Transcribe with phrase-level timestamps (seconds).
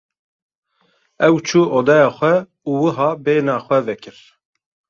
[1.27, 2.33] Ew çû odeya xwe
[2.69, 4.17] û wiha bêhna xwe vekir.